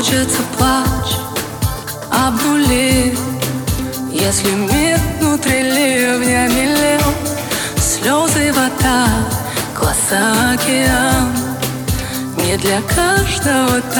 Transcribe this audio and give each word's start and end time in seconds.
хочется 0.00 0.40
плач 0.56 1.18
обнулить 2.10 3.18
Если 4.10 4.50
мир 4.50 4.98
внутри 5.20 5.60
ливня 5.62 6.48
мелел 6.48 7.12
Слезы, 7.76 8.50
вода, 8.54 9.06
глаза, 9.78 10.54
океан. 10.54 11.34
Не 12.38 12.56
для 12.56 12.80
каждого 12.80 13.82
там 13.94 13.99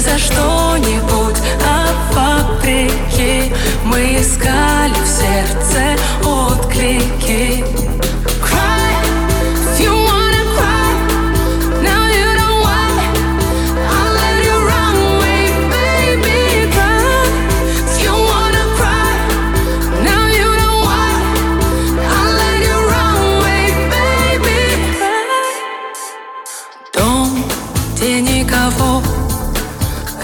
за 0.00 0.16
что-нибудь, 0.18 1.36
а 1.66 1.86
вопреки 2.14 3.52
Мы 3.84 4.16
искали 4.20 4.79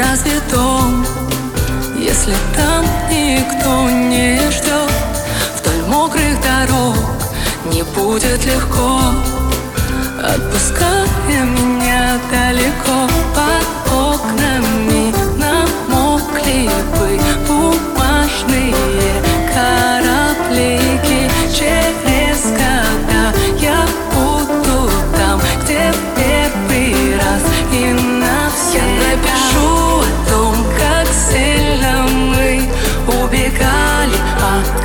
разве 0.00 0.40
дом, 0.50 1.04
если 1.98 2.34
там 2.54 2.84
никто 3.10 3.90
не 3.90 4.38
ждет? 4.50 4.90
Вдоль 5.58 5.86
мокрых 5.88 6.40
дорог 6.40 6.96
не 7.66 7.82
будет 7.82 8.44
легко, 8.46 9.00
отпуская 10.22 11.06
меня 11.44 12.18
далеко 12.30 13.09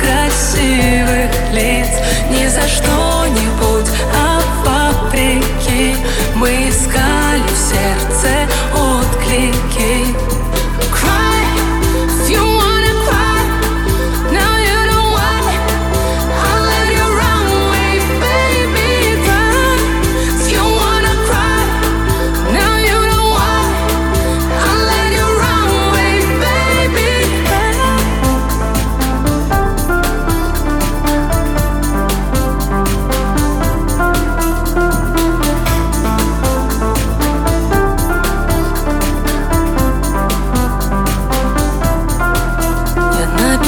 красивых 0.00 1.30
лиц. 1.52 1.88
Ни 2.30 2.46
за 2.48 2.66
что-нибудь, 2.68 3.90
а 4.14 4.40
вопреки. 4.64 5.96
Мы 6.34 6.68
искали 6.68 7.42
в 7.46 7.56
сердце 7.56 8.48
отклики. 8.72 10.14
Cry 10.92 11.23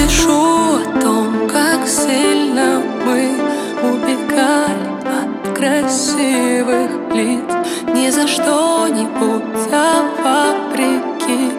Я 0.06 0.12
напишу 0.12 0.76
о 0.76 1.00
том, 1.00 1.48
как 1.48 1.88
сильно 1.88 2.80
мы 3.04 3.40
убегали 3.82 4.86
от 5.04 5.58
красивых 5.58 6.90
лиц. 7.12 7.42
Ни 7.92 8.08
за 8.10 8.28
что-нибудь, 8.28 9.68
а 9.72 10.04
вопреки. 10.22 11.50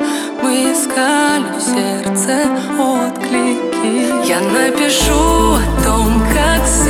Мы 0.42 0.72
искали 0.72 1.44
в 1.58 1.62
сердце 1.62 2.48
отклики. 2.80 4.26
Я 4.26 4.40
напишу 4.40 5.56
о 5.56 5.84
том, 5.84 6.24
как 6.34 6.66
сильно 6.66 6.87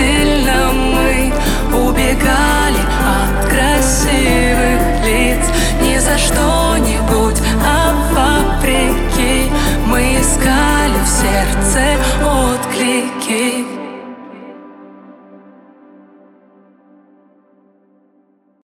breaking 13.07 13.86